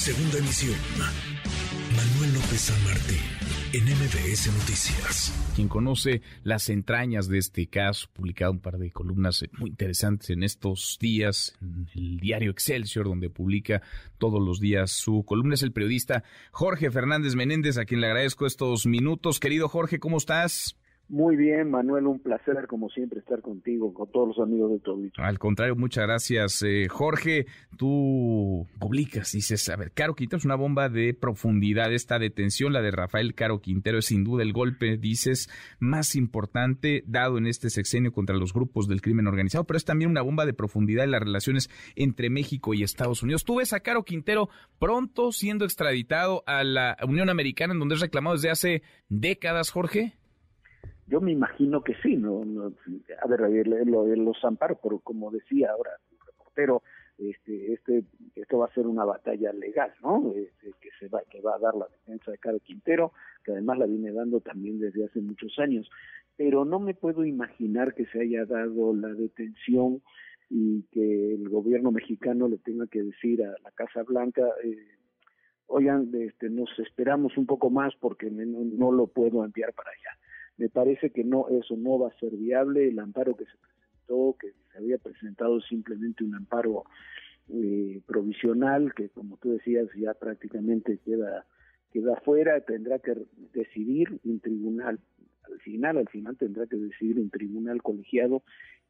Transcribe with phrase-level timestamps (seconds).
[0.00, 0.78] Segunda emisión.
[1.94, 3.18] Manuel López San Martín,
[3.74, 5.52] en MBS Noticias.
[5.54, 10.42] Quien conoce las entrañas de este caso, publicado un par de columnas muy interesantes en
[10.42, 13.82] estos días en el diario Excelsior, donde publica
[14.16, 18.46] todos los días su columna, es el periodista Jorge Fernández Menéndez, a quien le agradezco
[18.46, 19.38] estos minutos.
[19.38, 20.79] Querido Jorge, ¿cómo estás?
[21.10, 24.96] Muy bien, Manuel, un placer como siempre estar contigo, con todos los amigos de todo.
[25.16, 26.62] Al contrario, muchas gracias.
[26.62, 27.46] Eh, Jorge,
[27.76, 31.92] tú publicas, dices, a ver, Caro Quintero es una bomba de profundidad.
[31.92, 37.02] Esta detención, la de Rafael Caro Quintero, es sin duda el golpe, dices, más importante
[37.08, 40.46] dado en este sexenio contra los grupos del crimen organizado, pero es también una bomba
[40.46, 43.44] de profundidad en las relaciones entre México y Estados Unidos.
[43.44, 44.48] ¿Tú ves a Caro Quintero
[44.78, 50.19] pronto siendo extraditado a la Unión Americana, en donde es reclamado desde hace décadas, Jorge?
[51.10, 55.90] Yo me imagino que sí, no, a ver, lo, los amparos, pero como decía ahora
[56.12, 56.84] el reportero,
[57.18, 58.04] este, este,
[58.36, 60.32] esto va a ser una batalla legal, ¿no?
[60.36, 63.12] Este, que se va, que va a dar la defensa de Caro Quintero,
[63.44, 65.90] que además la viene dando también desde hace muchos años,
[66.36, 70.02] pero no me puedo imaginar que se haya dado la detención
[70.48, 74.78] y que el gobierno mexicano le tenga que decir a la Casa Blanca, eh,
[75.66, 80.20] oigan, este, nos esperamos un poco más porque no lo puedo enviar para allá
[80.60, 82.86] me parece que no eso no va a ser viable.
[82.86, 86.84] El amparo que se presentó que se había presentado simplemente un amparo
[87.48, 91.46] eh, provisional que como tú decías ya prácticamente queda
[91.92, 93.14] queda fuera tendrá que
[93.54, 95.00] decidir un tribunal
[95.50, 98.42] al final al final tendrá que decidir un tribunal colegiado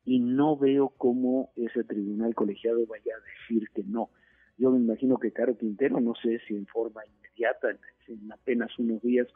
[0.04, 4.10] y no veo cómo ese tribunal colegiado vaya a decir que no.
[4.58, 7.68] Yo me imagino que Caro Quintero no sé si en forma inmediata
[8.08, 9.28] en apenas unos días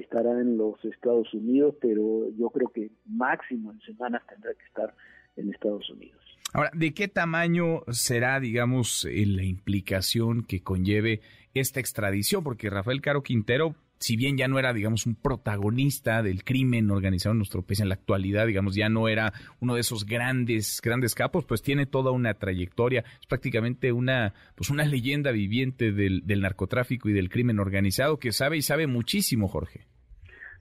[0.00, 4.94] estará en los Estados Unidos, pero yo creo que máximo en semanas tendrá que estar
[5.36, 6.20] en Estados Unidos.
[6.52, 11.20] Ahora, ¿de qué tamaño será, digamos, eh, la implicación que conlleve
[11.52, 12.44] esta extradición?
[12.44, 13.74] Porque Rafael Caro Quintero,
[14.04, 17.88] si bien ya no era, digamos, un protagonista del crimen organizado en nuestro país en
[17.88, 22.10] la actualidad, digamos, ya no era uno de esos grandes, grandes capos, pues tiene toda
[22.10, 27.58] una trayectoria, es prácticamente una, pues una leyenda viviente del, del narcotráfico y del crimen
[27.58, 29.86] organizado que sabe y sabe muchísimo, Jorge.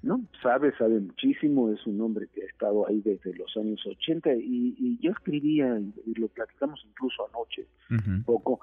[0.03, 0.21] ¿no?
[0.41, 4.75] Sabe, sabe muchísimo, es un hombre que ha estado ahí desde los años 80 y,
[4.77, 8.59] y yo escribía, y lo platicamos incluso anoche un poco,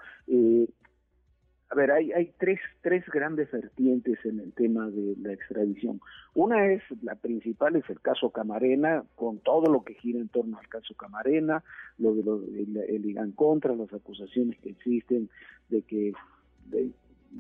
[1.81, 6.01] ver, hay, hay tres, tres grandes vertientes en el tema de la extradición.
[6.35, 10.59] Una es, la principal es el caso Camarena, con todo lo que gira en torno
[10.59, 11.63] al caso Camarena,
[11.99, 15.29] lo de lo, el, el contra, las acusaciones que existen
[15.69, 16.13] de que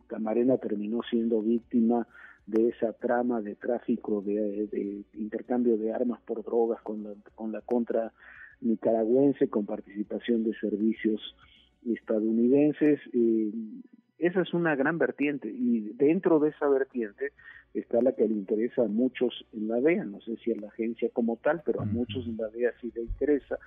[0.06, 2.06] Camarena terminó siendo víctima
[2.46, 7.60] de esa trama de tráfico, de, intercambio de armas por drogas con la, con la
[7.60, 8.12] contra
[8.60, 11.20] nicaragüense, con participación de servicios
[11.86, 13.00] estadounidenses.
[13.12, 13.52] Eh,
[14.20, 17.32] esa es una gran vertiente y dentro de esa vertiente
[17.74, 20.68] está la que le interesa a muchos en la DEA, no sé si a la
[20.68, 23.58] agencia como tal, pero a muchos en la DEA sí le interesa,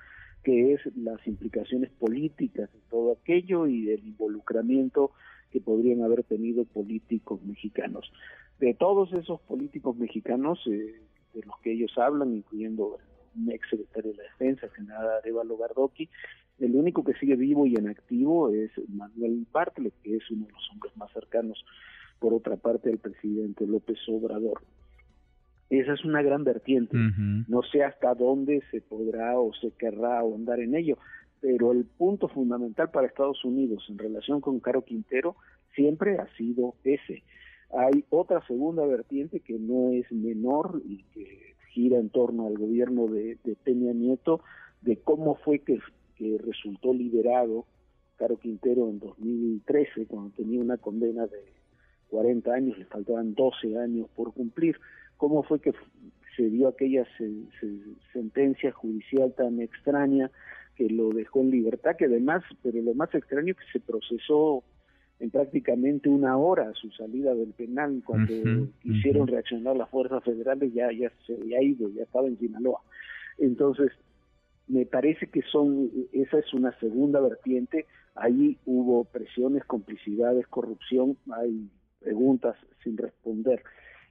[0.44, 5.12] que es las implicaciones políticas de todo aquello y el involucramiento
[5.52, 8.12] que podrían haber tenido políticos mexicanos.
[8.60, 11.02] De todos esos políticos mexicanos eh,
[11.34, 12.98] de los que ellos hablan, incluyendo
[13.36, 16.10] un ex secretario de la Defensa, general Arevalo Gardoqui,
[16.60, 20.52] el único que sigue vivo y en activo es Manuel Bartlett, que es uno de
[20.52, 21.64] los hombres más cercanos,
[22.20, 24.62] por otra parte, al presidente López Obrador.
[25.70, 26.96] Esa es una gran vertiente.
[27.48, 30.98] No sé hasta dónde se podrá o se querrá ahondar en ello,
[31.42, 35.36] pero el punto fundamental para Estados Unidos en relación con Caro Quintero
[35.74, 37.24] siempre ha sido ese
[37.76, 43.08] hay otra segunda vertiente que no es menor y que gira en torno al gobierno
[43.08, 44.42] de, Peña Nieto,
[44.82, 45.80] de cómo fue que,
[46.20, 47.66] resultó liberado
[48.18, 51.44] Caro Quintero en 2013, cuando tenía una condena de
[52.10, 54.78] 40 años, le faltaban 12 años por cumplir,
[55.18, 55.74] cómo fue que
[56.36, 57.06] se dio aquella
[58.14, 60.32] sentencia judicial tan extraña
[60.76, 64.64] que lo dejó en libertad, que además, pero lo más extraño es que se procesó
[65.20, 68.34] en prácticamente una hora su salida del penal cuando
[68.82, 72.82] quisieron reaccionar las fuerzas federales ya ya se había ido ya estaba en Sinaloa
[73.38, 73.92] entonces
[74.68, 77.86] me parece que son esa es una segunda vertiente.
[78.16, 81.70] Ahí hubo presiones complicidades corrupción hay
[82.00, 83.64] preguntas sin responder.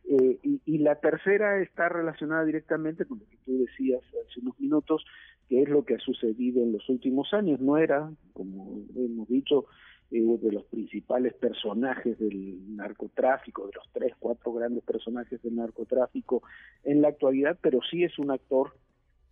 [0.05, 4.59] Eh, y, y, la tercera está relacionada directamente con lo que tú decías hace unos
[4.59, 5.05] minutos
[5.49, 7.61] que es lo que ha sucedido en los últimos años.
[7.61, 9.67] No era como hemos dicho
[10.13, 16.43] de los principales personajes del narcotráfico, de los tres, cuatro grandes personajes del narcotráfico
[16.85, 18.75] en la actualidad, pero sí es un actor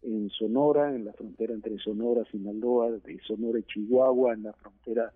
[0.03, 5.13] en Sonora, en la frontera entre Sonora, Sinaloa, de Sonora y Chihuahua, en la frontera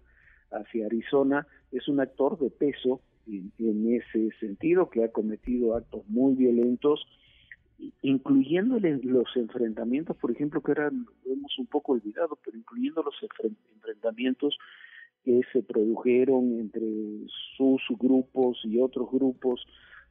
[0.51, 6.35] hacia Arizona, es un actor de peso en, ese sentido, que ha cometido actos muy
[6.35, 7.07] violentos,
[8.03, 13.15] incluyendo los enfrentamientos, por ejemplo, que eran, hemos un poco olvidado, pero incluyendo los
[13.75, 14.59] enfrentamientos
[15.25, 16.87] que se produjeron entre
[17.57, 19.65] sus grupos y otros grupos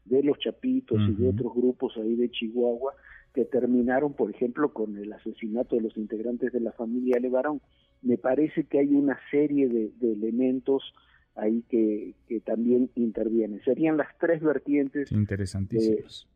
[0.05, 2.93] de los Chapitos y de otros grupos ahí de Chihuahua,
[3.33, 7.61] que terminaron, por ejemplo, con el asesinato de los integrantes de la familia Levarón.
[8.01, 10.93] Me parece que hay una serie de, de elementos
[11.35, 13.59] ahí que, que también interviene.
[13.63, 15.09] Serían las tres vertientes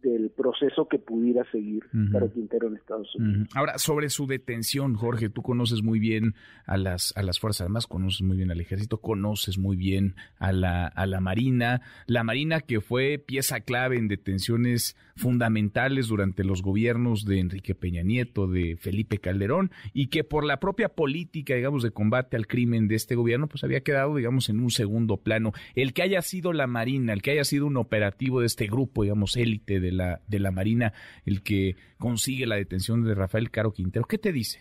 [0.02, 3.48] del proceso que pudiera seguir Caro Quintero en Estados Unidos.
[3.54, 6.34] Ahora, sobre su detención, Jorge, tú conoces muy bien
[6.66, 10.52] a las, a las Fuerzas Armadas, conoces muy bien al Ejército, conoces muy bien a
[10.52, 16.62] la, a la Marina, la Marina que fue pieza clave en detenciones fundamentales durante los
[16.62, 21.84] gobiernos de Enrique Peña Nieto, de Felipe Calderón, y que por la propia política, digamos,
[21.84, 25.18] de combate al crimen de este gobierno, pues había quedado, digamos, en un segundo segundo
[25.18, 25.52] plano.
[25.76, 29.04] El que haya sido la Marina, el que haya sido un operativo de este grupo,
[29.04, 30.94] digamos, élite de la, de la Marina,
[31.26, 34.60] el que consigue la detención de Rafael Caro Quintero, ¿qué te dice?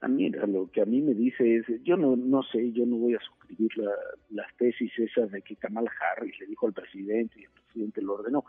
[0.00, 2.96] A mí, lo que a mí me dice es, yo no, no sé, yo no
[2.96, 3.70] voy a suscribir
[4.30, 8.14] las tesis esas de que Kamala Harris le dijo al presidente y el presidente lo
[8.14, 8.44] ordenó.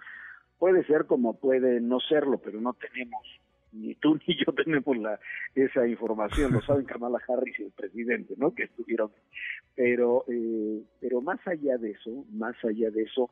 [0.57, 3.25] Puede ser como puede no serlo, pero no tenemos
[3.71, 5.19] ni tú ni yo tenemos la,
[5.55, 8.53] esa información, lo saben Kamala Harris y el presidente, ¿no?
[8.53, 9.11] Que estuvieron.
[9.75, 13.29] Pero, eh, pero más allá de eso, más allá de eso,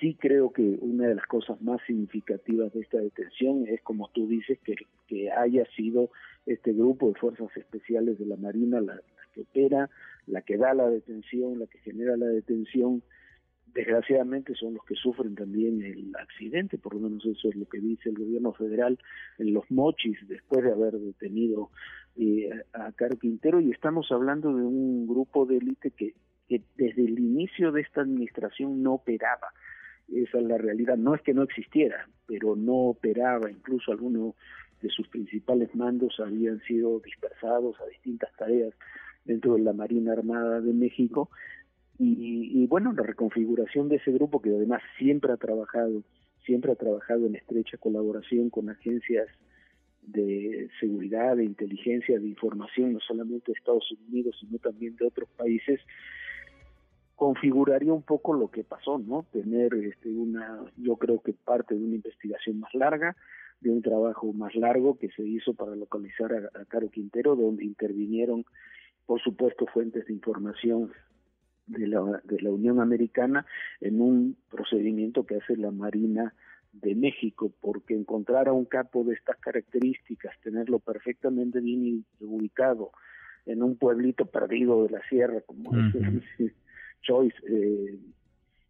[0.00, 4.26] sí creo que una de las cosas más significativas de esta detención es, como tú
[4.26, 4.74] dices, que,
[5.06, 6.10] que haya sido
[6.46, 9.00] este grupo de fuerzas especiales de la Marina la
[9.32, 9.88] que opera,
[10.26, 13.02] la que da la detención, la que genera la detención,
[13.74, 17.80] desgraciadamente son los que sufren también el accidente, por lo menos eso es lo que
[17.80, 18.98] dice el gobierno federal
[19.38, 21.70] en los mochis después de haber detenido
[22.16, 26.14] eh, a Caro Quintero y estamos hablando de un grupo de élite que,
[26.48, 29.48] que desde el inicio de esta administración no operaba.
[30.12, 34.34] Esa es la realidad, no es que no existiera, pero no operaba, incluso algunos
[34.82, 38.74] de sus principales mandos habían sido dispersados a distintas tareas
[39.24, 41.30] dentro de la Marina Armada de México
[42.04, 46.02] y, bueno, la reconfiguración de ese grupo que además siempre ha trabajado,
[46.44, 49.28] siempre ha trabajado en estrecha colaboración con agencias
[50.02, 55.28] de seguridad, de inteligencia, de información, no solamente de Estados Unidos, sino también de otros
[55.36, 55.80] países,
[57.14, 59.24] configuraría un poco lo que pasó, ¿no?
[59.30, 63.14] Tener este, una, yo creo que parte de una investigación más larga,
[63.60, 67.64] de un trabajo más largo que se hizo para localizar a, a Caro Quintero, donde
[67.64, 68.44] intervinieron,
[69.06, 70.90] por supuesto, fuentes de información
[71.72, 73.46] de la, de la Unión Americana
[73.80, 76.34] en un procedimiento que hace la Marina
[76.72, 82.92] de México, porque encontrar a un capo de estas características, tenerlo perfectamente bien ubicado
[83.44, 86.54] en un pueblito perdido de la sierra, como dice
[87.02, 87.98] Choice, eh,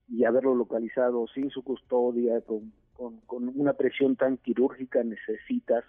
[0.08, 5.84] y haberlo localizado sin su custodia, con, con, con una presión tan quirúrgica, necesitas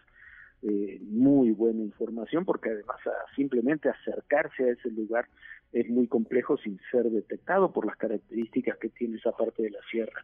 [0.66, 2.98] eh, muy buena información porque además
[3.36, 5.28] simplemente acercarse a ese lugar
[5.74, 9.80] es muy complejo sin ser detectado por las características que tiene esa parte de la
[9.92, 10.24] sierra.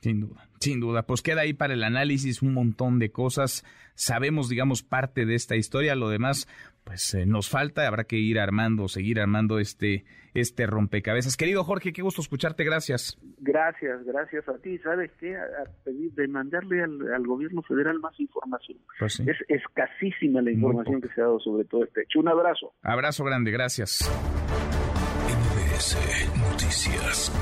[0.00, 1.02] Sin duda, sin duda.
[1.02, 3.64] Pues queda ahí para el análisis un montón de cosas.
[3.94, 5.94] Sabemos, digamos, parte de esta historia.
[5.94, 6.48] Lo demás,
[6.84, 7.86] pues eh, nos falta.
[7.86, 11.36] Habrá que ir armando, seguir armando este, este rompecabezas.
[11.36, 12.64] Querido Jorge, qué gusto escucharte.
[12.64, 13.18] Gracias.
[13.38, 14.78] Gracias, gracias a ti.
[14.78, 15.36] ¿Sabes qué?
[15.36, 18.78] A, pedir de mandarle al, gobierno federal más información.
[18.98, 22.20] Pues es escasísima la información que se ha dado sobre todo este hecho.
[22.20, 22.72] Un abrazo.
[22.82, 24.08] Abrazo grande, gracias.
[26.36, 27.32] Noticias.